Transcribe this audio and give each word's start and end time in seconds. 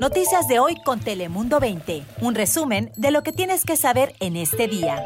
Noticias 0.00 0.46
de 0.46 0.58
hoy 0.58 0.76
con 0.84 1.00
Telemundo 1.00 1.58
20. 1.58 2.02
Un 2.20 2.34
resumen 2.34 2.92
de 2.96 3.10
lo 3.10 3.22
que 3.22 3.32
tienes 3.32 3.64
que 3.64 3.76
saber 3.76 4.14
en 4.20 4.36
este 4.36 4.68
día. 4.68 5.02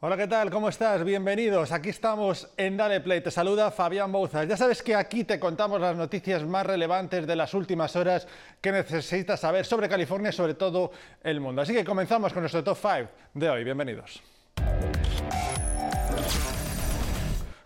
Hola, 0.00 0.16
¿qué 0.16 0.26
tal? 0.26 0.50
¿Cómo 0.50 0.68
estás? 0.68 1.04
Bienvenidos. 1.04 1.70
Aquí 1.70 1.90
estamos 1.90 2.48
en 2.56 2.76
Dale 2.76 3.00
Play. 3.00 3.20
Te 3.20 3.30
saluda 3.30 3.70
Fabián 3.70 4.10
Bouzas. 4.10 4.48
Ya 4.48 4.56
sabes 4.56 4.82
que 4.82 4.96
aquí 4.96 5.22
te 5.22 5.38
contamos 5.38 5.80
las 5.80 5.96
noticias 5.96 6.42
más 6.44 6.66
relevantes 6.66 7.24
de 7.24 7.36
las 7.36 7.54
últimas 7.54 7.94
horas 7.94 8.26
que 8.60 8.72
necesitas 8.72 9.38
saber 9.38 9.64
sobre 9.64 9.88
California 9.88 10.30
y 10.30 10.32
sobre 10.32 10.54
todo 10.54 10.90
el 11.22 11.38
mundo. 11.38 11.62
Así 11.62 11.72
que 11.72 11.84
comenzamos 11.84 12.32
con 12.32 12.42
nuestro 12.42 12.64
top 12.64 12.78
5 12.80 13.08
de 13.34 13.48
hoy. 13.50 13.62
Bienvenidos. 13.62 14.31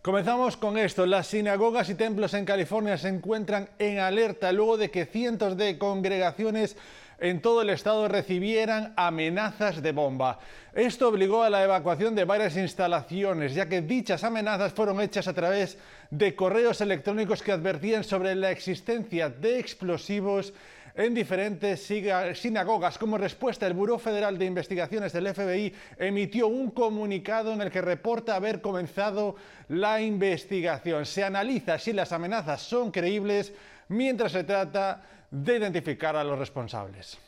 Comenzamos 0.06 0.56
con 0.56 0.78
esto. 0.78 1.04
Las 1.04 1.26
sinagogas 1.26 1.90
y 1.90 1.96
templos 1.96 2.32
en 2.34 2.44
California 2.44 2.96
se 2.96 3.08
encuentran 3.08 3.68
en 3.80 3.98
alerta 3.98 4.52
luego 4.52 4.76
de 4.76 4.88
que 4.88 5.04
cientos 5.04 5.56
de 5.56 5.78
congregaciones 5.78 6.76
en 7.18 7.42
todo 7.42 7.62
el 7.62 7.70
estado 7.70 8.06
recibieran 8.06 8.94
amenazas 8.96 9.82
de 9.82 9.90
bomba. 9.90 10.38
Esto 10.74 11.08
obligó 11.08 11.42
a 11.42 11.50
la 11.50 11.64
evacuación 11.64 12.14
de 12.14 12.24
varias 12.24 12.56
instalaciones, 12.56 13.52
ya 13.52 13.68
que 13.68 13.82
dichas 13.82 14.22
amenazas 14.22 14.72
fueron 14.72 15.00
hechas 15.00 15.26
a 15.26 15.34
través 15.34 15.76
de 16.10 16.36
correos 16.36 16.80
electrónicos 16.80 17.42
que 17.42 17.50
advertían 17.50 18.04
sobre 18.04 18.36
la 18.36 18.52
existencia 18.52 19.28
de 19.28 19.58
explosivos 19.58 20.52
en 20.96 21.14
diferentes 21.14 21.86
sinagogas. 22.34 22.98
Como 22.98 23.18
respuesta, 23.18 23.66
el 23.66 23.74
Buró 23.74 23.98
Federal 23.98 24.38
de 24.38 24.46
Investigaciones 24.46 25.12
del 25.12 25.32
FBI 25.34 25.72
emitió 25.98 26.48
un 26.48 26.70
comunicado 26.70 27.52
en 27.52 27.60
el 27.60 27.70
que 27.70 27.82
reporta 27.82 28.34
haber 28.34 28.60
comenzado 28.60 29.36
la 29.68 30.00
investigación. 30.00 31.04
Se 31.04 31.22
analiza 31.22 31.78
si 31.78 31.92
las 31.92 32.12
amenazas 32.12 32.62
son 32.62 32.90
creíbles 32.90 33.52
mientras 33.88 34.32
se 34.32 34.44
trata 34.44 35.02
de 35.30 35.56
identificar 35.56 36.16
a 36.16 36.24
los 36.24 36.38
responsables. 36.38 37.18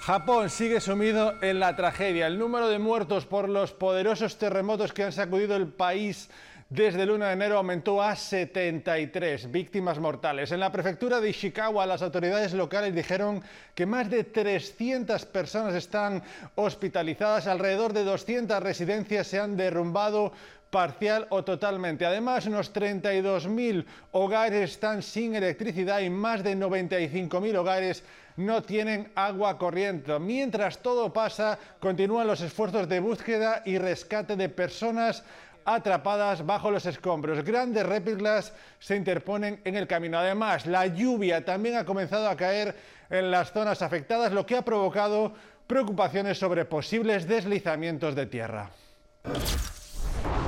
Japón 0.00 0.48
sigue 0.48 0.80
sumido 0.80 1.34
en 1.42 1.60
la 1.60 1.76
tragedia. 1.76 2.26
El 2.26 2.38
número 2.38 2.68
de 2.68 2.78
muertos 2.78 3.26
por 3.26 3.48
los 3.48 3.72
poderosos 3.72 4.38
terremotos 4.38 4.92
que 4.92 5.04
han 5.04 5.12
sacudido 5.12 5.54
el 5.54 5.68
país 5.68 6.30
desde 6.70 7.02
el 7.02 7.10
1 7.10 7.26
de 7.26 7.32
enero 7.32 7.58
aumentó 7.58 8.00
a 8.00 8.14
73 8.14 9.50
víctimas 9.50 9.98
mortales. 9.98 10.52
En 10.52 10.60
la 10.60 10.70
prefectura 10.70 11.20
de 11.20 11.30
Ishikawa, 11.30 11.84
las 11.84 12.00
autoridades 12.00 12.54
locales 12.54 12.94
dijeron 12.94 13.42
que 13.74 13.86
más 13.86 14.08
de 14.08 14.22
300 14.22 15.26
personas 15.26 15.74
están 15.74 16.22
hospitalizadas, 16.54 17.48
alrededor 17.48 17.92
de 17.92 18.04
200 18.04 18.62
residencias 18.62 19.26
se 19.26 19.40
han 19.40 19.56
derrumbado 19.56 20.32
parcial 20.70 21.26
o 21.30 21.42
totalmente. 21.42 22.06
Además, 22.06 22.46
unos 22.46 22.72
32.000 22.72 23.84
hogares 24.12 24.70
están 24.70 25.02
sin 25.02 25.34
electricidad 25.34 25.98
y 25.98 26.08
más 26.08 26.44
de 26.44 26.56
95.000 26.56 27.56
hogares 27.56 28.04
no 28.36 28.62
tienen 28.62 29.10
agua 29.16 29.58
corriente. 29.58 30.16
Mientras 30.20 30.78
todo 30.78 31.12
pasa, 31.12 31.58
continúan 31.80 32.28
los 32.28 32.40
esfuerzos 32.40 32.88
de 32.88 33.00
búsqueda 33.00 33.62
y 33.66 33.76
rescate 33.78 34.36
de 34.36 34.48
personas 34.48 35.24
atrapadas 35.64 36.44
bajo 36.44 36.70
los 36.70 36.86
escombros. 36.86 37.44
Grandes 37.44 37.86
réplicas 37.86 38.52
se 38.78 38.96
interponen 38.96 39.60
en 39.64 39.76
el 39.76 39.86
camino. 39.86 40.18
Además, 40.18 40.66
la 40.66 40.86
lluvia 40.86 41.44
también 41.44 41.76
ha 41.76 41.84
comenzado 41.84 42.28
a 42.28 42.36
caer 42.36 42.76
en 43.08 43.30
las 43.30 43.52
zonas 43.52 43.82
afectadas, 43.82 44.32
lo 44.32 44.46
que 44.46 44.56
ha 44.56 44.62
provocado 44.62 45.32
preocupaciones 45.66 46.38
sobre 46.38 46.64
posibles 46.64 47.28
deslizamientos 47.28 48.14
de 48.14 48.26
tierra. 48.26 48.70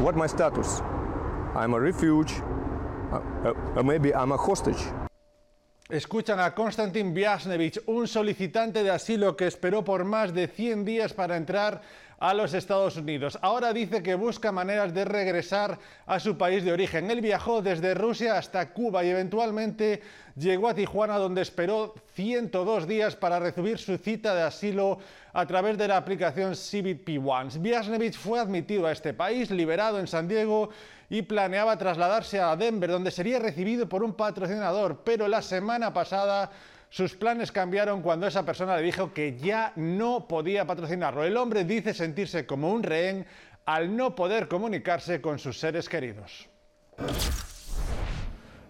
What 0.00 0.14
my 0.14 0.27
status? 0.27 0.80
I'm 1.55 1.74
a 1.74 1.78
refuge. 1.78 2.33
Uh, 3.12 3.78
uh, 3.78 3.83
maybe 3.83 4.12
I'm 4.12 4.33
a 4.33 4.36
hostage. 4.36 4.83
Escuchan 5.88 6.40
a 6.40 6.55
Konstantin 6.55 7.12
Biasnevich, 7.12 7.83
un 7.86 8.08
solicitante 8.08 8.83
de 8.83 8.90
asilo 8.90 9.36
que 9.36 9.46
esperó 9.46 9.84
por 9.84 10.05
más 10.05 10.33
de 10.33 10.48
100 10.48 10.86
días 10.86 11.12
para 11.12 11.36
entrar 11.36 11.83
a 12.22 12.34
los 12.34 12.55
Estados 12.55 12.96
Unidos. 12.96 13.36
Ahora 13.42 13.72
dice 13.72 14.00
que 14.00 14.14
busca 14.14 14.52
maneras 14.52 14.94
de 14.94 15.05
regresar 15.05 15.80
a 16.06 16.20
su 16.20 16.38
país 16.38 16.64
de 16.64 16.70
origen. 16.70 17.10
Él 17.10 17.20
viajó 17.20 17.62
desde 17.62 17.94
Rusia 17.94 18.38
hasta 18.38 18.72
Cuba 18.72 19.02
y 19.02 19.08
eventualmente 19.08 20.00
llegó 20.36 20.68
a 20.68 20.74
Tijuana 20.74 21.18
donde 21.18 21.42
esperó 21.42 21.94
102 22.14 22.86
días 22.86 23.16
para 23.16 23.40
recibir 23.40 23.77
su 23.78 23.98
cita 23.98 24.36
de 24.36 24.42
asilo 24.42 25.00
a 25.33 25.44
través 25.46 25.77
de 25.77 25.88
la 25.88 25.96
aplicación 25.96 26.55
CBP 26.55 27.18
One. 27.27 27.50
Biasnevich 27.58 28.16
fue 28.16 28.39
admitido 28.39 28.86
a 28.86 28.92
este 28.92 29.14
país, 29.14 29.50
liberado 29.50 29.98
en 29.98 30.06
San 30.06 30.28
Diego 30.28 30.70
y 31.10 31.22
planeaba 31.22 31.77
trasladarse 31.77 32.39
a 32.39 32.54
Denver, 32.54 32.89
donde 32.89 33.10
sería 33.10 33.40
recibido 33.40 33.89
por 33.89 34.04
un 34.04 34.14
patrocinador, 34.14 35.02
pero 35.04 35.27
la 35.27 35.42
semana 35.42 35.92
pasada 35.92 36.52
sus 36.92 37.14
planes 37.14 37.51
cambiaron 37.51 38.03
cuando 38.03 38.27
esa 38.27 38.45
persona 38.45 38.77
le 38.77 38.83
dijo 38.83 39.14
que 39.14 39.39
ya 39.39 39.73
no 39.77 40.29
podía 40.29 40.67
patrocinarlo. 40.67 41.25
El 41.25 41.39
hombre 41.39 41.64
dice 41.64 41.95
sentirse 41.95 42.45
como 42.45 42.70
un 42.70 42.83
rehén 42.83 43.25
al 43.64 43.97
no 43.97 44.14
poder 44.14 44.47
comunicarse 44.47 45.23
con 45.23 45.39
sus 45.39 45.58
seres 45.58 45.89
queridos. 45.89 46.51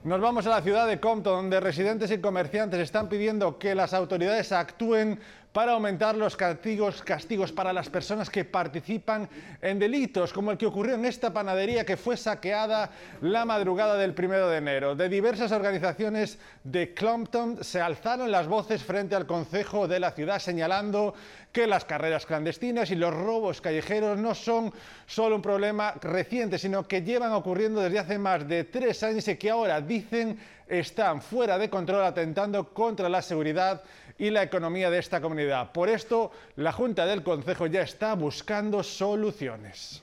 Nos 0.04 0.20
vamos 0.20 0.46
a 0.46 0.50
la 0.50 0.62
ciudad 0.62 0.86
de 0.86 1.00
Compton, 1.00 1.34
donde 1.34 1.58
residentes 1.58 2.12
y 2.12 2.18
comerciantes 2.18 2.78
están 2.78 3.08
pidiendo 3.08 3.58
que 3.58 3.74
las 3.74 3.92
autoridades 3.92 4.52
actúen 4.52 5.18
para 5.52 5.72
aumentar 5.72 6.16
los 6.16 6.36
castigos, 6.36 7.02
castigos 7.02 7.52
para 7.52 7.72
las 7.72 7.90
personas 7.90 8.30
que 8.30 8.44
participan 8.44 9.28
en 9.60 9.78
delitos, 9.78 10.32
como 10.32 10.50
el 10.50 10.58
que 10.58 10.66
ocurrió 10.66 10.94
en 10.94 11.04
esta 11.04 11.32
panadería 11.32 11.84
que 11.84 11.98
fue 11.98 12.16
saqueada 12.16 12.90
la 13.20 13.44
madrugada 13.44 13.96
del 13.96 14.14
primero 14.14 14.48
de 14.48 14.58
enero. 14.58 14.94
De 14.94 15.10
diversas 15.10 15.52
organizaciones 15.52 16.38
de 16.64 16.94
Compton 16.94 17.62
se 17.62 17.80
alzaron 17.80 18.30
las 18.30 18.48
voces 18.48 18.82
frente 18.82 19.14
al 19.14 19.26
Consejo 19.26 19.86
de 19.86 20.00
la 20.00 20.12
ciudad 20.12 20.38
señalando 20.38 21.14
que 21.52 21.66
las 21.66 21.84
carreras 21.84 22.24
clandestinas 22.24 22.90
y 22.90 22.94
los 22.94 23.12
robos 23.12 23.60
callejeros 23.60 24.18
no 24.18 24.34
son 24.34 24.72
solo 25.06 25.36
un 25.36 25.42
problema 25.42 25.92
reciente, 26.00 26.58
sino 26.58 26.88
que 26.88 27.02
llevan 27.02 27.32
ocurriendo 27.32 27.82
desde 27.82 27.98
hace 27.98 28.18
más 28.18 28.48
de 28.48 28.64
tres 28.64 29.02
años 29.02 29.28
y 29.28 29.36
que 29.36 29.50
ahora 29.50 29.82
dicen 29.82 30.38
están 30.66 31.20
fuera 31.20 31.58
de 31.58 31.68
control 31.68 32.02
atentando 32.04 32.72
contra 32.72 33.10
la 33.10 33.20
seguridad 33.20 33.82
y 34.22 34.30
la 34.30 34.44
economía 34.44 34.88
de 34.88 35.00
esta 35.00 35.20
comunidad. 35.20 35.72
Por 35.72 35.88
esto, 35.88 36.30
la 36.54 36.70
Junta 36.70 37.06
del 37.06 37.24
Consejo 37.24 37.66
ya 37.66 37.82
está 37.82 38.14
buscando 38.14 38.84
soluciones. 38.84 40.00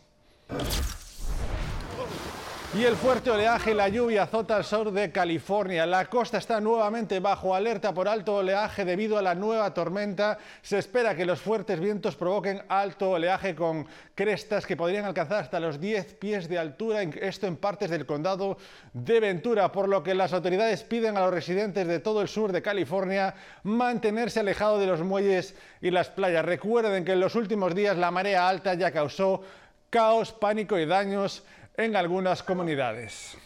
Y 2.77 2.85
el 2.85 2.95
fuerte 2.95 3.31
oleaje 3.31 3.71
y 3.71 3.73
la 3.73 3.89
lluvia 3.89 4.23
azota 4.23 4.55
al 4.55 4.63
sur 4.63 4.91
de 4.91 5.11
California. 5.11 5.87
La 5.87 6.05
costa 6.05 6.37
está 6.37 6.61
nuevamente 6.61 7.19
bajo 7.19 7.55
alerta 7.55 7.95
por 7.95 8.07
alto 8.07 8.35
oleaje 8.35 8.85
debido 8.85 9.17
a 9.17 9.23
la 9.23 9.33
nueva 9.33 9.73
tormenta. 9.73 10.37
Se 10.61 10.77
espera 10.77 11.15
que 11.15 11.25
los 11.25 11.41
fuertes 11.41 11.79
vientos 11.79 12.15
provoquen 12.15 12.61
alto 12.69 13.09
oleaje 13.09 13.55
con 13.55 13.87
crestas 14.13 14.67
que 14.67 14.77
podrían 14.77 15.05
alcanzar 15.05 15.39
hasta 15.39 15.59
los 15.59 15.79
10 15.79 16.13
pies 16.13 16.47
de 16.47 16.59
altura, 16.59 17.01
esto 17.01 17.47
en 17.47 17.57
partes 17.57 17.89
del 17.89 18.05
condado 18.05 18.59
de 18.93 19.19
Ventura, 19.19 19.71
por 19.71 19.89
lo 19.89 20.03
que 20.03 20.13
las 20.13 20.31
autoridades 20.31 20.83
piden 20.83 21.17
a 21.17 21.21
los 21.21 21.33
residentes 21.33 21.87
de 21.87 21.97
todo 21.99 22.21
el 22.21 22.27
sur 22.27 22.51
de 22.51 22.61
California 22.61 23.33
mantenerse 23.63 24.41
alejados 24.41 24.79
de 24.79 24.85
los 24.85 25.01
muelles 25.01 25.55
y 25.81 25.89
las 25.89 26.09
playas. 26.09 26.45
Recuerden 26.45 27.03
que 27.03 27.13
en 27.13 27.19
los 27.19 27.33
últimos 27.33 27.73
días 27.73 27.97
la 27.97 28.11
marea 28.11 28.47
alta 28.47 28.75
ya 28.75 28.91
causó 28.91 29.41
caos, 29.89 30.31
pánico 30.33 30.77
y 30.77 30.85
daños 30.85 31.43
en 31.79 31.95
algunas 31.95 32.43
comunidades. 32.43 33.37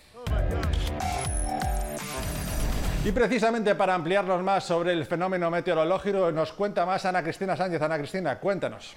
Y 3.06 3.12
precisamente 3.12 3.76
para 3.76 3.94
ampliarnos 3.94 4.42
más 4.42 4.64
sobre 4.64 4.94
el 4.94 5.06
fenómeno 5.06 5.52
meteorológico 5.52 6.32
nos 6.32 6.52
cuenta 6.54 6.84
más 6.86 7.06
Ana 7.06 7.22
Cristina 7.22 7.56
Sánchez. 7.56 7.82
Ana 7.82 7.98
Cristina, 8.00 8.40
cuéntanos. 8.40 8.96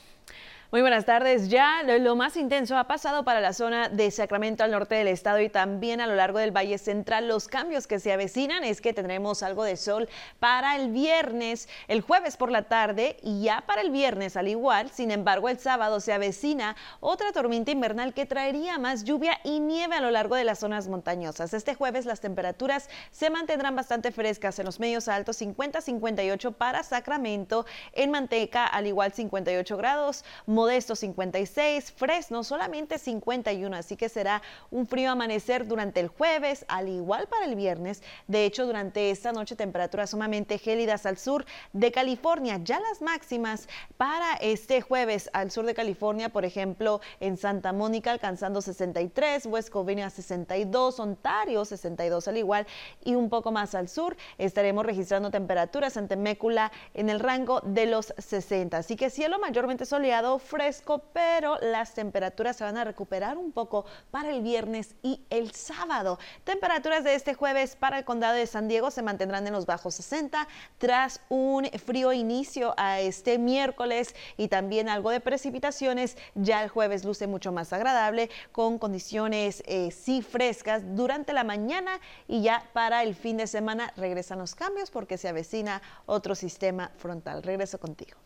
Muy 0.73 0.81
buenas 0.81 1.05
tardes. 1.05 1.49
Ya 1.49 1.85
lo 1.85 2.17
más 2.17 2.37
intenso 2.37 2.77
ha 2.77 2.89
pasado 2.89 3.25
para 3.25 3.41
la 3.41 3.53
zona 3.53 3.89
de 3.89 4.11
Sacramento 4.11 4.65
al 4.65 4.73
norte 4.73 4.97
del 4.97 5.07
estado 5.07 5.39
y 5.39 5.49
también 5.49 6.01
a 6.01 6.09
lo 6.09 6.17
largo 6.17 6.41
del 6.41 6.51
Valle 6.51 6.77
Central. 6.79 7.29
Los 7.29 7.47
cambios 7.47 7.87
que 7.87 8.01
se 8.01 8.13
avecinan 8.13 8.65
es 8.65 8.81
que 8.81 8.93
tendremos 8.93 9.45
algo 9.45 9.63
de 9.63 9.77
sol 9.77 10.09
para 10.41 10.75
el 10.75 10.91
viernes, 10.91 11.69
el 11.87 12.01
jueves 12.01 12.37
por 12.37 12.51
la 12.51 12.63
tarde 12.63 13.17
y 13.23 13.45
ya 13.45 13.63
para 13.65 13.81
el 13.81 13.93
viernes 13.93 14.37
al 14.37 14.49
igual. 14.49 14.91
Sin 14.91 15.13
embargo, 15.13 15.49
el 15.49 15.61
sábado 15.61 16.01
se 16.01 16.13
avecina 16.13 16.75
otra 16.99 17.31
tormenta 17.31 17.71
invernal 17.71 18.13
que 18.13 18.27
traería 18.27 18.77
más 18.77 19.05
lluvia 19.05 19.39
y 19.45 19.61
nieve 19.61 19.95
a 19.95 20.01
lo 20.01 20.11
largo 20.11 20.35
de 20.35 20.43
las 20.43 20.59
zonas 20.59 20.89
montañosas. 20.89 21.55
Este 21.55 21.77
jueves 21.77 22.07
las 22.07 22.21
temperaturas 22.21 22.91
se 23.13 23.31
mantendrán 23.31 23.77
bastante 23.77 24.11
frescas 24.11 24.59
en 24.59 24.67
los 24.67 24.81
medios 24.81 25.07
altos 25.07 25.41
50-58 25.41 26.53
para 26.53 26.83
Sacramento, 26.83 27.67
en 27.93 28.11
Manteca 28.11 28.67
al 28.67 28.89
igual 28.89 29.13
58 29.13 29.77
grados 29.77 30.25
Modesto 30.57 30.97
56, 30.97 31.93
Fresno 31.93 32.43
solamente 32.43 32.99
51, 32.99 33.77
así 33.77 33.95
que 33.95 34.09
será 34.09 34.41
un 34.71 34.87
frío 34.87 35.11
amanecer 35.11 35.67
durante 35.67 36.01
el 36.01 36.09
jueves, 36.09 36.65
al 36.69 36.89
igual 36.89 37.27
para 37.29 37.45
el 37.45 37.57
viernes. 37.57 38.03
De 38.27 38.47
hecho, 38.47 38.65
durante 38.65 39.11
esta 39.11 39.33
noche 39.33 39.55
temperaturas 39.55 40.09
sumamente 40.09 40.57
gélidas 40.57 41.05
al 41.05 41.19
sur 41.19 41.45
de 41.75 41.93
California. 41.93 42.59
Ya 42.65 42.81
las 42.81 43.03
máximas 43.03 43.69
para 43.99 44.33
este 44.41 44.81
jueves 44.81 45.29
al 45.35 45.51
sur 45.51 45.67
de 45.67 45.75
California, 45.75 46.31
por 46.31 46.47
ejemplo, 46.47 47.03
en 47.21 47.37
Santa 47.37 47.75
Mónica 47.75 48.11
alcanzando 48.11 48.63
63, 48.63 49.45
West 49.45 49.69
Covina 49.69 50.09
62, 50.09 50.99
Ontario 51.01 51.67
62 51.67 52.29
al 52.29 52.39
igual 52.39 52.67
y 53.05 53.15
un 53.15 53.29
poco 53.29 53.53
más 53.53 53.75
al 53.75 53.91
sur 53.91 54.17
estaremos 54.39 54.87
registrando 54.87 55.31
temperaturas 55.31 55.99
en 55.99 56.09
Temécula 56.09 56.73
en 56.95 57.11
el 57.11 57.21
rango 57.21 57.61
de 57.61 57.85
los 57.85 58.15
60. 58.17 58.79
Así 58.79 58.97
que 58.97 59.11
cielo 59.11 59.39
mayormente 59.39 59.85
soleado, 59.85 60.39
fresco, 60.47 61.03
pero 61.13 61.59
las 61.61 61.95
temperaturas 61.95 62.57
se 62.57 62.65
van 62.65 62.77
a 62.77 62.85
recuperar 62.85 63.37
un 63.37 63.53
poco 63.53 63.85
para 64.11 64.31
el 64.31 64.43
viernes 64.43 64.95
y 65.03 65.25
el 65.31 65.53
sábado. 65.53 66.19
Temperaturas 66.45 67.05
de 67.05 67.15
este 67.15 67.35
jueves 67.35 67.77
para 67.77 67.99
el 67.99 68.05
condado 68.05 68.35
de 68.35 68.47
San 68.47 68.69
Diego 68.69 68.91
se 68.91 69.03
mantendrán 69.03 69.47
en 69.47 69.53
los 69.53 69.67
bajos 69.67 69.97
60 69.97 70.47
tras 70.79 71.21
un 71.29 71.67
frío 71.85 72.13
inicio 72.13 72.75
a 72.77 73.01
este 73.01 73.39
miércoles 73.39 74.15
y 74.37 74.49
también 74.49 74.89
algo 74.89 75.11
de 75.11 75.21
precipitaciones. 75.21 76.17
Ya 76.35 76.63
el 76.63 76.69
jueves 76.69 77.05
luce 77.05 77.27
mucho 77.27 77.53
más 77.53 77.73
agradable 77.73 78.31
con 78.53 78.79
condiciones 78.79 79.63
eh, 79.67 79.91
sí 79.91 80.23
frescas 80.23 80.83
durante 80.95 81.33
la 81.33 81.45
mañana 81.45 82.01
y 82.29 82.43
ya 82.43 82.65
para 82.73 83.03
el 83.03 83.15
fin 83.15 83.37
de 83.37 83.47
semana 83.47 83.93
regresan 83.97 84.39
los 84.39 84.55
cambios 84.55 84.91
porque 84.91 85.19
se 85.19 85.29
avecina 85.29 85.83
otro 86.07 86.35
sistema 86.35 86.91
frontal. 86.97 87.43
Regreso 87.43 87.79
contigo. 87.79 88.17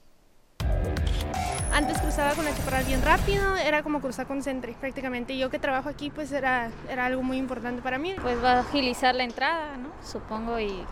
Antes 1.73 2.01
cruzaba 2.01 2.35
con 2.35 2.45
la 2.45 2.55
chaparral 2.55 2.85
bien 2.85 3.01
rápido, 3.01 3.57
era 3.57 3.83
como 3.83 4.01
cruzar 4.01 4.27
con 4.27 4.43
Centre 4.43 4.75
prácticamente. 4.79 5.39
Yo 5.39 5.51
que 5.51 5.59
trabajo 5.59 5.89
aquí, 5.89 6.11
pues 6.11 6.33
era, 6.33 6.71
era 6.89 7.07
algo 7.07 7.23
muy 7.23 7.37
importante 7.37 7.81
para 7.81 7.97
mí. 7.97 8.15
Pues 8.21 8.43
va 8.43 8.55
a 8.55 8.61
agilizar 8.61 9.15
la 9.15 9.23
entrada, 9.23 9.77
¿no? 9.77 9.91
Supongo, 10.03 10.59
y 10.59 10.85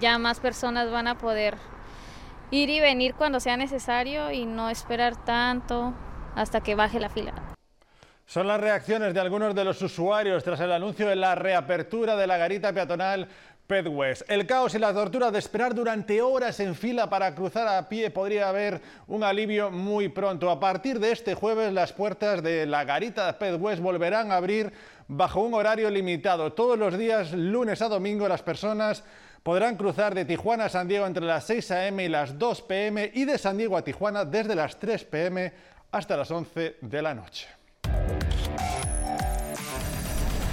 ya 0.00 0.18
más 0.18 0.40
personas 0.40 0.90
van 0.90 1.06
a 1.06 1.18
poder 1.18 1.56
ir 2.50 2.70
y 2.70 2.80
venir 2.80 3.14
cuando 3.14 3.40
sea 3.40 3.56
necesario 3.56 4.30
y 4.32 4.46
no 4.46 4.70
esperar 4.70 5.16
tanto 5.24 5.92
hasta 6.34 6.60
que 6.62 6.74
baje 6.74 6.98
la 6.98 7.10
fila. 7.10 7.34
Son 8.24 8.48
las 8.48 8.60
reacciones 8.60 9.14
de 9.14 9.20
algunos 9.20 9.54
de 9.54 9.64
los 9.64 9.80
usuarios 9.82 10.42
tras 10.42 10.58
el 10.60 10.72
anuncio 10.72 11.06
de 11.08 11.14
la 11.14 11.34
reapertura 11.34 12.16
de 12.16 12.26
la 12.26 12.36
garita 12.36 12.72
peatonal 12.72 13.28
Pedwest. 13.66 14.22
El 14.28 14.46
caos 14.46 14.74
y 14.74 14.78
la 14.78 14.94
tortura 14.94 15.30
de 15.30 15.38
esperar 15.38 15.74
durante 15.74 16.22
horas 16.22 16.60
en 16.60 16.74
fila 16.74 17.10
para 17.10 17.34
cruzar 17.34 17.66
a 17.66 17.88
pie 17.88 18.10
podría 18.10 18.48
haber 18.48 18.80
un 19.06 19.24
alivio 19.24 19.70
muy 19.70 20.08
pronto. 20.08 20.50
A 20.50 20.60
partir 20.60 21.00
de 21.00 21.12
este 21.12 21.34
jueves 21.34 21.72
las 21.72 21.92
puertas 21.92 22.42
de 22.42 22.66
la 22.66 22.84
garita 22.84 23.38
Pedwest 23.38 23.82
volverán 23.82 24.30
a 24.30 24.36
abrir 24.36 24.72
bajo 25.08 25.40
un 25.40 25.54
horario 25.54 25.90
limitado. 25.90 26.52
Todos 26.52 26.78
los 26.78 26.96
días, 26.96 27.32
lunes 27.32 27.82
a 27.82 27.88
domingo, 27.88 28.28
las 28.28 28.42
personas 28.42 29.04
podrán 29.42 29.76
cruzar 29.76 30.14
de 30.14 30.24
Tijuana 30.24 30.64
a 30.64 30.68
San 30.68 30.88
Diego 30.88 31.06
entre 31.06 31.24
las 31.24 31.44
6 31.44 31.70
a.m. 31.70 32.04
y 32.04 32.08
las 32.08 32.38
2 32.38 32.62
p.m. 32.62 33.10
y 33.14 33.24
de 33.24 33.38
San 33.38 33.56
Diego 33.56 33.76
a 33.76 33.82
Tijuana 33.82 34.24
desde 34.24 34.54
las 34.54 34.78
3 34.78 35.04
p.m. 35.04 35.52
hasta 35.92 36.16
las 36.16 36.30
11 36.30 36.76
de 36.80 37.02
la 37.02 37.14
noche. 37.14 37.48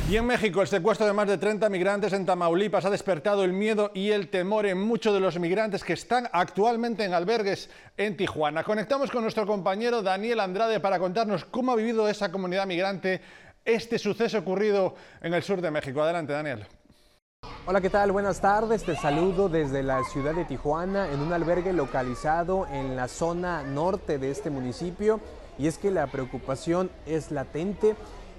Y 0.10 0.18
en 0.18 0.26
México, 0.26 0.62
el 0.62 0.68
secuestro 0.68 1.08
de 1.08 1.14
más 1.14 1.30
de 1.30 1.38
30 1.38 1.70
migrantes 1.70 2.12
en 2.12 2.26
Tamaulipas 2.26 2.84
ha 2.84 2.90
despertado 2.90 3.46
el 3.46 3.54
miedo 3.54 3.90
y 3.94 4.12
el 4.12 4.30
temor 4.30 4.66
en 4.66 4.78
muchos 4.78 5.14
de 5.14 5.22
los 5.22 5.40
migrantes 5.40 5.82
que 5.82 5.94
están 5.94 6.28
actualmente 6.34 7.06
en 7.06 7.14
albergues 7.14 7.70
en 7.96 8.18
Tijuana. 8.18 8.66
Conectamos 8.66 9.10
con 9.10 9.22
nuestro 9.22 9.48
compañero 9.48 10.02
Daniel 10.02 10.42
Andrade 10.42 10.82
para 10.82 11.00
contarnos 11.00 11.46
cómo 11.46 11.72
ha 11.72 11.78
vivido 11.78 12.10
esa 12.10 12.30
comunidad 12.34 12.68
migrante 12.68 13.22
este 13.64 13.98
suceso 13.98 14.40
ocurrido 14.40 14.96
en 15.22 15.34
el 15.34 15.42
sur 15.42 15.62
de 15.62 15.72
México. 15.72 16.02
Adelante, 16.02 16.34
Daniel. 16.34 16.66
Hola, 17.66 17.80
¿qué 17.80 17.90
tal? 17.90 18.12
Buenas 18.12 18.42
tardes. 18.42 18.84
Te 18.84 18.98
saludo 18.98 19.48
desde 19.48 19.84
la 19.84 20.04
ciudad 20.04 20.36
de 20.36 20.44
Tijuana 20.44 21.10
en 21.14 21.22
un 21.22 21.32
albergue 21.32 21.72
localizado 21.72 22.68
en 22.68 22.98
la 22.98 23.08
zona 23.08 23.64
norte 23.64 24.18
de 24.18 24.32
este 24.32 24.50
municipio. 24.50 25.22
Y 25.58 25.68
es 25.68 25.78
que 25.78 25.92
la 25.92 26.08
preocupación 26.08 26.92
es 27.06 27.32
latente 27.32 27.96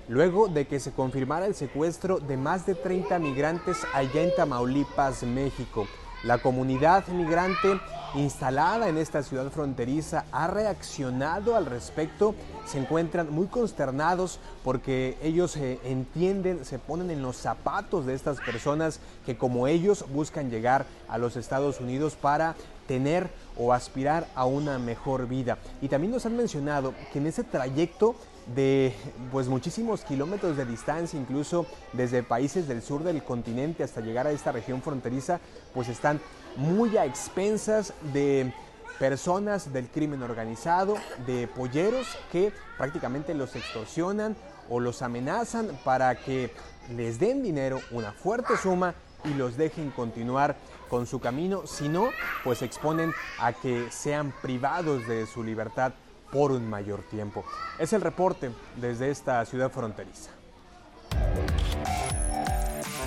luego 0.08 0.48
de 0.48 0.66
que 0.66 0.80
se 0.80 0.92
confirmara 0.92 1.46
el 1.46 1.54
secuestro 1.54 2.18
de 2.18 2.36
más 2.36 2.66
de 2.66 2.74
30 2.74 3.18
migrantes 3.18 3.78
allá 3.92 4.22
en 4.22 4.34
Tamaulipas, 4.34 5.22
México. 5.22 5.86
La 6.24 6.38
comunidad 6.38 7.06
migrante 7.08 7.78
instalada 8.14 8.88
en 8.88 8.96
esta 8.96 9.22
ciudad 9.22 9.50
fronteriza 9.50 10.24
ha 10.32 10.46
reaccionado 10.46 11.56
al 11.56 11.66
respecto, 11.66 12.34
se 12.64 12.78
encuentran 12.78 13.30
muy 13.30 13.46
consternados 13.46 14.38
porque 14.62 15.18
ellos 15.22 15.56
eh, 15.56 15.78
entienden, 15.84 16.64
se 16.64 16.78
ponen 16.78 17.10
en 17.10 17.22
los 17.22 17.36
zapatos 17.36 18.06
de 18.06 18.14
estas 18.14 18.40
personas 18.40 19.00
que 19.26 19.36
como 19.36 19.66
ellos 19.66 20.04
buscan 20.12 20.50
llegar 20.50 20.86
a 21.08 21.18
los 21.18 21.36
Estados 21.36 21.80
Unidos 21.80 22.14
para 22.14 22.54
tener 22.86 23.28
o 23.58 23.72
aspirar 23.72 24.26
a 24.34 24.44
una 24.44 24.78
mejor 24.78 25.28
vida. 25.28 25.58
Y 25.82 25.88
también 25.88 26.12
nos 26.12 26.24
han 26.26 26.36
mencionado 26.36 26.94
que 27.12 27.18
en 27.18 27.26
ese 27.26 27.44
trayecto 27.44 28.14
de 28.54 28.94
pues 29.32 29.48
muchísimos 29.48 30.04
kilómetros 30.04 30.56
de 30.56 30.64
distancia, 30.64 31.18
incluso 31.18 31.66
desde 31.92 32.22
países 32.22 32.68
del 32.68 32.82
sur 32.82 33.02
del 33.02 33.22
continente 33.22 33.82
hasta 33.82 34.00
llegar 34.00 34.26
a 34.26 34.32
esta 34.32 34.52
región 34.52 34.82
fronteriza, 34.82 35.40
pues 35.72 35.88
están 35.88 36.20
muy 36.56 36.96
a 36.96 37.04
expensas 37.04 37.94
de 38.12 38.52
personas 38.98 39.72
del 39.72 39.88
crimen 39.88 40.22
organizado, 40.22 40.96
de 41.26 41.48
polleros 41.48 42.06
que 42.30 42.52
prácticamente 42.76 43.34
los 43.34 43.56
extorsionan 43.56 44.36
o 44.68 44.80
los 44.80 45.02
amenazan 45.02 45.68
para 45.84 46.14
que 46.14 46.52
les 46.94 47.18
den 47.18 47.42
dinero, 47.42 47.80
una 47.90 48.12
fuerte 48.12 48.56
suma 48.56 48.94
y 49.24 49.34
los 49.34 49.56
dejen 49.56 49.90
continuar 49.90 50.56
con 50.88 51.06
su 51.06 51.18
camino, 51.18 51.66
si 51.66 51.88
no, 51.88 52.10
pues 52.44 52.62
exponen 52.62 53.12
a 53.40 53.52
que 53.52 53.90
sean 53.90 54.32
privados 54.42 55.08
de 55.08 55.26
su 55.26 55.42
libertad 55.42 55.94
por 56.30 56.52
un 56.52 56.68
mayor 56.68 57.02
tiempo. 57.02 57.44
Es 57.78 57.92
el 57.92 58.00
reporte 58.00 58.50
desde 58.76 59.10
esta 59.10 59.44
ciudad 59.44 59.70
fronteriza. 59.70 60.30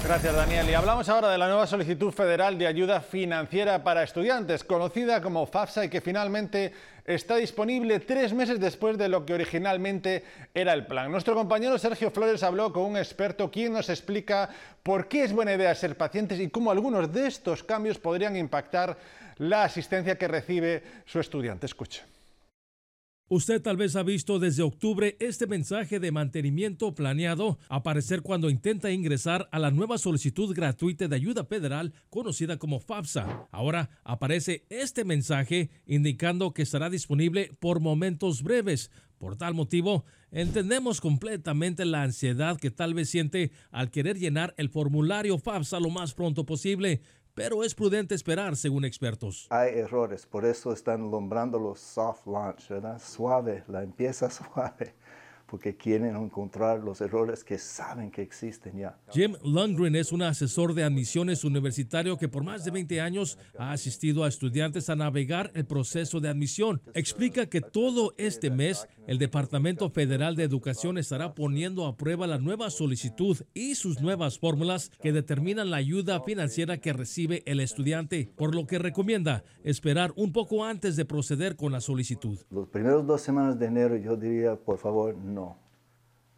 Gracias, 0.04 0.36
Daniel. 0.36 0.70
Y 0.70 0.74
hablamos 0.74 1.10
ahora 1.10 1.30
de 1.30 1.38
la 1.38 1.48
nueva 1.48 1.68
solicitud 1.68 2.12
federal 2.12 2.58
de 2.58 2.66
ayuda 2.66 3.02
financiera 3.02 3.84
para 3.84 4.04
estudiantes, 4.04 4.64
conocida 4.64 5.22
como 5.22 5.46
FAFSA, 5.46 5.86
y 5.86 5.90
que 5.90 6.00
finalmente 6.00 6.72
está 7.04 7.36
disponible 7.36 8.00
tres 8.00 8.34
meses 8.34 8.60
después 8.60 8.98
de 8.98 9.10
lo 9.10 9.26
que 9.26 9.34
originalmente 9.34 10.24
era 10.54 10.74
el 10.74 10.86
plan. 10.86 11.12
Nuestro 11.12 11.36
compañero 11.36 11.78
Sergio 11.78 12.12
Flores 12.12 12.44
habló 12.44 12.72
con 12.72 12.84
un 12.84 12.98
experto 12.98 13.52
quien 13.52 13.74
nos 13.74 13.90
explica 13.90 14.50
por 14.82 15.10
qué 15.10 15.24
es 15.24 15.34
buena 15.34 15.54
idea 15.54 15.76
ser 15.76 15.98
pacientes 15.98 16.40
y 16.40 16.50
cómo 16.50 16.72
algunos 16.72 17.12
de 17.12 17.28
estos 17.28 17.64
cambios 17.64 17.98
podrían 17.98 18.38
impactar 18.38 18.98
la 19.38 19.64
asistencia 19.64 20.18
que 20.18 20.28
recibe 20.28 20.84
su 21.06 21.20
estudiante. 21.20 21.66
Escuche. 21.66 22.17
Usted 23.30 23.62
tal 23.62 23.76
vez 23.76 23.98
ha 23.98 24.04
visto 24.04 24.40
desde 24.40 24.64
octubre 24.64 25.18
este 25.20 25.48
mensaje 25.48 26.00
de 26.00 26.14
mantenimiento 26.14 26.96
planeado 26.96 27.60
aparecer 27.68 28.22
cuando 28.22 28.50
intenta 28.50 28.90
ingresar 28.90 29.50
a 29.52 29.60
la 29.60 29.70
nueva 29.70 29.98
solicitud 29.98 30.56
gratuita 30.56 31.10
de 31.10 31.16
ayuda 31.18 31.44
federal 31.44 31.92
conocida 32.10 32.56
como 32.56 32.80
FAFSA. 32.80 33.50
Ahora 33.52 33.90
aparece 34.06 34.64
este 34.70 35.04
mensaje 35.04 35.70
indicando 35.86 36.54
que 36.54 36.62
estará 36.62 36.90
disponible 36.90 37.52
por 37.60 37.82
momentos 37.82 38.44
breves. 38.44 38.92
Por 39.18 39.36
tal 39.36 39.54
motivo, 39.54 40.06
entendemos 40.32 41.02
completamente 41.02 41.84
la 41.84 42.04
ansiedad 42.04 42.58
que 42.58 42.72
tal 42.72 42.94
vez 42.94 43.10
siente 43.10 43.52
al 43.72 43.92
querer 43.92 44.18
llenar 44.18 44.54
el 44.56 44.70
formulario 44.70 45.38
FAFSA 45.38 45.82
lo 45.82 45.90
más 45.90 46.14
pronto 46.14 46.46
posible 46.46 47.02
pero 47.38 47.64
es 47.64 47.76
prudente 47.76 48.16
esperar, 48.16 48.56
según 48.56 48.84
expertos. 48.84 49.46
Hay 49.52 49.78
errores, 49.78 50.26
por 50.26 50.44
eso 50.44 50.74
están 50.74 51.12
nombrando 51.12 51.60
los 51.60 51.80
soft 51.80 52.26
launch, 52.26 52.68
¿verdad? 52.68 53.00
Suave, 53.00 53.64
la 53.68 53.84
empieza 53.84 54.28
suave 54.32 54.96
porque 55.48 55.76
quieren 55.76 56.16
encontrar 56.16 56.80
los 56.80 57.00
errores 57.00 57.44
que 57.44 57.58
saben 57.58 58.12
que 58.12 58.22
existen 58.22 58.78
ya. 58.78 58.98
Jim 59.12 59.36
Lundgren 59.44 59.96
es 59.96 60.12
un 60.12 60.22
asesor 60.22 60.74
de 60.74 60.84
admisiones 60.84 61.44
universitario 61.44 62.18
que 62.18 62.28
por 62.28 62.44
más 62.44 62.66
de 62.66 62.72
20 62.72 63.00
años 63.02 63.40
ha 63.58 63.72
asistido 63.72 64.24
a 64.24 64.28
estudiantes 64.28 64.90
a 64.90 64.96
navegar 64.96 65.52
el 65.56 65.66
proceso 65.66 66.20
de 66.20 66.30
admisión. 66.30 66.82
Explica 66.94 67.46
que 67.46 67.62
todo 67.62 68.14
este 68.18 68.50
mes 68.50 68.88
el 69.08 69.20
Departamento 69.20 69.90
Federal 69.90 70.36
de 70.36 70.44
Educación 70.44 70.98
estará 70.98 71.34
poniendo 71.34 71.88
a 71.88 71.96
prueba 71.96 72.28
la 72.28 72.40
nueva 72.40 72.70
solicitud 72.70 73.38
y 73.54 73.76
sus 73.76 74.02
nuevas 74.02 74.38
fórmulas 74.38 74.92
que 75.02 75.14
determinan 75.14 75.72
la 75.72 75.78
ayuda 75.78 76.22
financiera 76.22 76.78
que 76.78 76.92
recibe 76.92 77.42
el 77.46 77.62
estudiante, 77.62 78.30
por 78.36 78.54
lo 78.54 78.68
que 78.68 78.80
recomienda 78.80 79.46
esperar 79.64 80.12
un 80.18 80.34
poco 80.34 80.66
antes 80.66 80.98
de 80.98 81.06
proceder 81.06 81.56
con 81.56 81.72
la 81.72 81.80
solicitud. 81.80 82.38
Los 82.52 82.68
primeros 82.68 83.08
dos 83.08 83.22
semanas 83.22 83.58
de 83.58 83.68
enero 83.68 83.96
yo 83.96 84.18
diría, 84.18 84.58
por 84.58 84.78
favor, 84.78 85.16
no, 85.16 85.58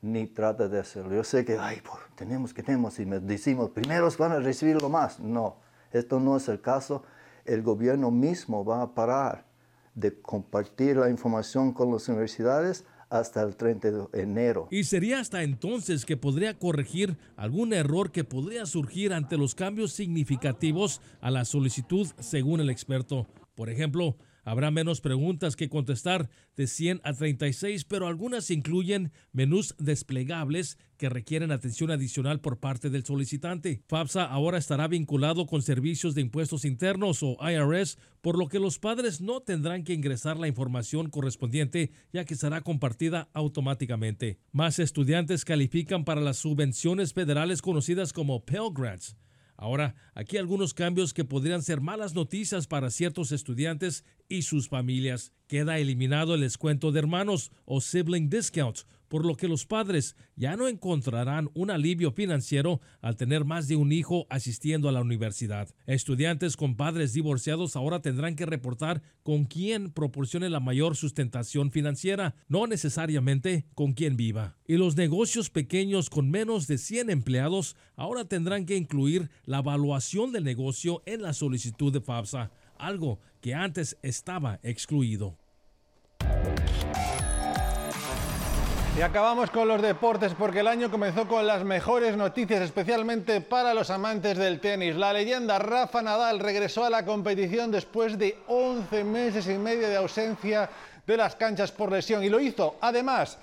ni 0.03 0.27
trata 0.27 0.67
de 0.67 0.79
hacerlo. 0.79 1.15
Yo 1.15 1.23
sé 1.23 1.43
que, 1.43 1.57
ay, 1.57 1.81
tenemos 2.15 2.53
que 2.53 2.61
tenemos 2.61 2.99
y 2.99 3.05
me 3.07 3.19
decimos, 3.19 3.71
primeros 3.71 4.15
van 4.15 4.33
a 4.33 4.39
recibir 4.39 4.79
lo 4.79 4.89
más. 4.89 5.19
No, 5.19 5.57
esto 5.91 6.19
no 6.19 6.37
es 6.37 6.47
el 6.47 6.61
caso. 6.61 7.01
El 7.45 7.63
gobierno 7.63 8.11
mismo 8.11 8.63
va 8.63 8.83
a 8.83 8.93
parar 8.93 9.48
de 9.95 10.19
compartir 10.21 10.97
la 10.97 11.09
información 11.09 11.73
con 11.73 11.91
las 11.91 12.07
universidades 12.07 12.85
hasta 13.09 13.41
el 13.41 13.55
30 13.55 13.91
de 13.91 14.21
enero. 14.21 14.67
Y 14.71 14.83
sería 14.83 15.19
hasta 15.19 15.43
entonces 15.43 16.05
que 16.05 16.17
podría 16.17 16.57
corregir 16.57 17.17
algún 17.35 17.73
error 17.73 18.11
que 18.11 18.23
podría 18.23 18.65
surgir 18.65 19.13
ante 19.13 19.37
los 19.37 19.55
cambios 19.55 19.93
significativos 19.93 21.01
a 21.21 21.31
la 21.31 21.45
solicitud, 21.45 22.07
según 22.19 22.59
el 22.59 22.69
experto. 22.69 23.27
Por 23.55 23.69
ejemplo, 23.69 24.15
Habrá 24.43 24.71
menos 24.71 25.01
preguntas 25.01 25.55
que 25.55 25.69
contestar 25.69 26.29
de 26.55 26.67
100 26.67 27.01
a 27.03 27.13
36, 27.13 27.85
pero 27.85 28.07
algunas 28.07 28.51
incluyen 28.51 29.11
menús 29.31 29.75
desplegables 29.77 30.77
que 30.97 31.09
requieren 31.09 31.51
atención 31.51 31.91
adicional 31.91 32.41
por 32.41 32.59
parte 32.59 32.89
del 32.89 33.05
solicitante. 33.05 33.81
FAFSA 33.87 34.25
ahora 34.25 34.57
estará 34.57 34.87
vinculado 34.87 35.45
con 35.45 35.61
servicios 35.61 36.13
de 36.13 36.21
impuestos 36.21 36.65
internos 36.65 37.23
o 37.23 37.37
IRS, 37.41 37.97
por 38.21 38.37
lo 38.37 38.47
que 38.47 38.59
los 38.59 38.79
padres 38.79 39.21
no 39.21 39.41
tendrán 39.41 39.83
que 39.83 39.93
ingresar 39.93 40.37
la 40.37 40.47
información 40.47 41.09
correspondiente 41.09 41.91
ya 42.11 42.25
que 42.25 42.35
será 42.35 42.61
compartida 42.61 43.29
automáticamente. 43.33 44.39
Más 44.51 44.79
estudiantes 44.79 45.45
califican 45.45 46.03
para 46.03 46.21
las 46.21 46.37
subvenciones 46.37 47.13
federales 47.13 47.61
conocidas 47.61 48.13
como 48.13 48.45
Pell 48.45 48.71
Grants. 48.73 49.15
Ahora, 49.61 49.93
aquí 50.15 50.37
algunos 50.37 50.73
cambios 50.73 51.13
que 51.13 51.25
podrían 51.25 51.61
ser 51.61 51.81
malas 51.81 52.13
noticias 52.13 52.65
para 52.65 52.89
ciertos 52.89 53.33
estudiantes 53.33 54.05
y 54.29 54.43
sus 54.43 54.69
familias. 54.69 55.33
Queda 55.47 55.79
eliminado 55.79 56.33
el 56.33 56.39
descuento 56.39 56.93
de 56.93 56.99
hermanos 56.99 57.51
o 57.65 57.81
sibling 57.81 58.29
discounts, 58.29 58.87
por 59.09 59.25
lo 59.25 59.35
que 59.35 59.49
los 59.49 59.65
padres 59.65 60.15
ya 60.37 60.55
no 60.55 60.69
encontrarán 60.69 61.49
un 61.53 61.69
alivio 61.69 62.11
financiero 62.11 62.79
al 63.01 63.17
tener 63.17 63.43
más 63.43 63.67
de 63.67 63.75
un 63.75 63.91
hijo 63.91 64.25
asistiendo 64.29 64.87
a 64.87 64.93
la 64.93 65.01
universidad. 65.01 65.67
Estudiantes 65.85 66.55
con 66.55 66.75
padres 66.77 67.11
divorciados 67.11 67.75
ahora 67.75 68.01
tendrán 68.01 68.37
que 68.37 68.45
reportar 68.45 69.01
con 69.23 69.43
quién 69.45 69.91
proporcione 69.91 70.49
la 70.49 70.61
mayor 70.61 70.95
sustentación 70.95 71.71
financiera, 71.71 72.35
no 72.47 72.67
necesariamente 72.67 73.65
con 73.75 73.93
quién 73.93 74.15
viva. 74.15 74.55
Y 74.65 74.77
los 74.77 74.95
negocios 74.95 75.49
pequeños 75.49 76.09
con 76.09 76.31
menos 76.31 76.67
de 76.67 76.77
100 76.77 77.09
empleados 77.09 77.75
ahora 77.97 78.23
tendrán 78.23 78.65
que 78.65 78.77
incluir 78.77 79.29
la 79.43 79.59
evaluación 79.59 80.31
del 80.31 80.45
negocio 80.45 81.03
en 81.05 81.21
la 81.21 81.33
solicitud 81.33 81.91
de 81.91 81.99
FAFSA 81.99 82.51
algo 82.79 83.19
que 83.41 83.53
antes 83.53 83.97
estaba 84.01 84.59
excluido. 84.63 85.37
Y 88.99 89.01
acabamos 89.01 89.49
con 89.49 89.69
los 89.69 89.81
deportes 89.81 90.33
porque 90.37 90.59
el 90.59 90.67
año 90.67 90.91
comenzó 90.91 91.25
con 91.25 91.47
las 91.47 91.63
mejores 91.63 92.17
noticias, 92.17 92.59
especialmente 92.59 93.39
para 93.39 93.73
los 93.73 93.91
amantes 93.91 94.37
del 94.37 94.59
tenis. 94.59 94.93
La 94.97 95.13
leyenda 95.13 95.57
Rafa 95.57 96.01
Nadal 96.01 96.39
regresó 96.39 96.83
a 96.83 96.89
la 96.89 97.05
competición 97.05 97.71
después 97.71 98.19
de 98.19 98.37
11 98.47 99.05
meses 99.05 99.47
y 99.47 99.57
medio 99.57 99.87
de 99.87 99.95
ausencia 99.95 100.69
de 101.07 101.15
las 101.15 101.37
canchas 101.37 101.71
por 101.71 101.93
lesión 101.93 102.25
y 102.25 102.29
lo 102.29 102.41
hizo 102.41 102.75
además 102.81 103.37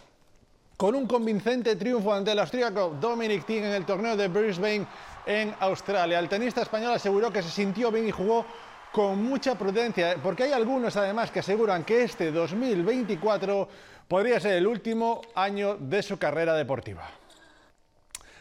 con 0.76 0.94
un 0.94 1.06
convincente 1.06 1.74
triunfo 1.76 2.12
ante 2.12 2.32
el 2.32 2.38
austríaco 2.38 2.94
Dominic 3.00 3.46
Thiem 3.46 3.64
en 3.64 3.72
el 3.72 3.86
torneo 3.86 4.14
de 4.14 4.28
Brisbane 4.28 4.86
en 5.24 5.54
Australia. 5.60 6.18
El 6.18 6.28
tenista 6.28 6.60
español 6.60 6.92
aseguró 6.92 7.32
que 7.32 7.42
se 7.42 7.48
sintió 7.48 7.90
bien 7.90 8.06
y 8.06 8.10
jugó 8.10 8.44
con 8.92 9.22
mucha 9.22 9.56
prudencia, 9.56 10.16
porque 10.22 10.44
hay 10.44 10.52
algunos 10.52 10.96
además 10.96 11.30
que 11.30 11.40
aseguran 11.40 11.84
que 11.84 12.04
este 12.04 12.32
2024 12.32 13.68
podría 14.08 14.40
ser 14.40 14.54
el 14.54 14.66
último 14.66 15.20
año 15.34 15.76
de 15.76 16.02
su 16.02 16.18
carrera 16.18 16.54
deportiva. 16.54 17.08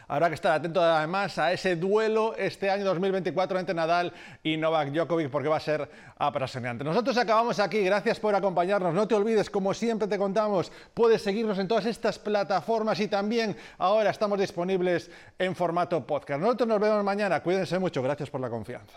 Habrá 0.08 0.28
que 0.28 0.36
estar 0.36 0.52
atento 0.52 0.80
además 0.80 1.36
a 1.38 1.52
ese 1.52 1.74
duelo 1.74 2.36
este 2.36 2.70
año 2.70 2.84
2024 2.84 3.58
entre 3.58 3.74
Nadal 3.74 4.12
y 4.44 4.56
Novak 4.56 4.90
Djokovic 4.90 5.30
porque 5.30 5.48
va 5.48 5.56
a 5.56 5.60
ser 5.60 5.90
apasionante. 6.16 6.84
Nosotros 6.84 7.16
acabamos 7.16 7.58
aquí, 7.58 7.80
gracias 7.80 8.20
por 8.20 8.32
acompañarnos. 8.36 8.94
No 8.94 9.08
te 9.08 9.16
olvides, 9.16 9.50
como 9.50 9.74
siempre 9.74 10.06
te 10.06 10.16
contamos, 10.16 10.70
puedes 10.94 11.22
seguirnos 11.22 11.58
en 11.58 11.66
todas 11.66 11.86
estas 11.86 12.20
plataformas 12.20 13.00
y 13.00 13.08
también 13.08 13.56
ahora 13.78 14.10
estamos 14.10 14.38
disponibles 14.38 15.10
en 15.40 15.56
formato 15.56 16.06
podcast. 16.06 16.40
Nosotros 16.40 16.68
nos 16.68 16.80
vemos 16.80 17.02
mañana, 17.02 17.42
cuídense 17.42 17.76
mucho, 17.80 18.00
gracias 18.00 18.30
por 18.30 18.40
la 18.40 18.48
confianza. 18.48 18.96